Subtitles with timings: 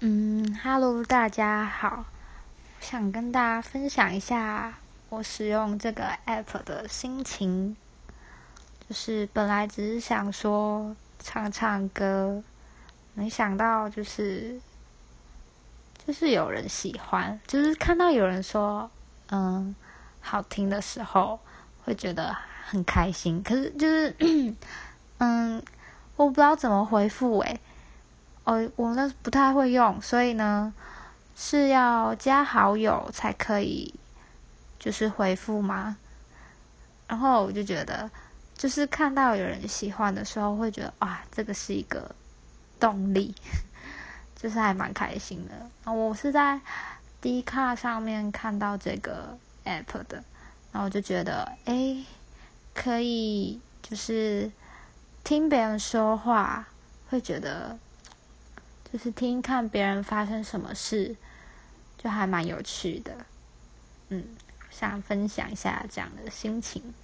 [0.00, 2.04] 嗯，Hello，大家好，
[2.80, 4.74] 想跟大家分享一下
[5.08, 7.74] 我使用这个 App 的心情。
[8.86, 12.42] 就是本来只是想说唱唱歌，
[13.14, 14.60] 没想到就是
[16.06, 18.90] 就是有人喜欢，就是看到有人说
[19.30, 19.74] 嗯
[20.20, 21.40] 好听的时候，
[21.86, 22.36] 会觉得
[22.66, 23.42] 很开心。
[23.42, 24.14] 可是就是
[25.16, 25.62] 嗯，
[26.16, 27.58] 我不知道怎么回复诶。
[28.46, 30.72] 哦，我那不太会用，所以呢
[31.34, 33.92] 是要加好友才可以，
[34.78, 35.96] 就是回复吗？
[37.08, 38.08] 然后我就觉得，
[38.56, 42.14] 就是看到有人喜欢的时候，会觉得哇，这个是一个
[42.78, 43.34] 动力，
[44.40, 45.92] 就是还蛮开心的。
[45.92, 46.60] 我是在
[47.20, 50.22] D 卡上面看到这个 app 的，
[50.70, 51.96] 然后我就觉得，哎，
[52.72, 54.48] 可以就是
[55.24, 56.68] 听别人说话，
[57.10, 57.76] 会觉得。
[58.92, 61.16] 就是听看别人发生什么事，
[61.98, 63.26] 就还蛮有趣的，
[64.08, 64.24] 嗯，
[64.70, 66.94] 想分享一下这样的心情。